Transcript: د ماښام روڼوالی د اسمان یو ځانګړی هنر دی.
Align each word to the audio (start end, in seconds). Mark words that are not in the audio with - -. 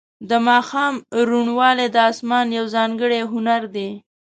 د 0.29 0.31
ماښام 0.47 0.95
روڼوالی 1.29 1.87
د 1.95 1.97
اسمان 2.11 2.47
یو 2.57 2.65
ځانګړی 2.75 3.21
هنر 3.31 3.61
دی. 3.75 3.89